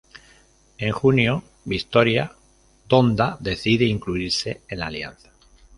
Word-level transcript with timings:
En 0.79 0.91
junio 0.93 1.43
Victoria 1.63 2.31
Donda 2.89 3.37
decide 3.39 3.85
incluirse 3.85 4.61
en 4.67 4.79
la 4.79 4.87
alianza. 4.87 5.31